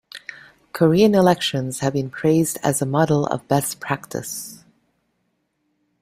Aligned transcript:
Korean 0.73 1.13
elections 1.13 1.81
have 1.81 1.93
been 1.93 2.09
praised 2.09 2.57
as 2.63 2.81
a 2.81 2.87
model 2.87 3.27
of 3.27 3.47
best 3.47 3.79
practice. 3.79 4.63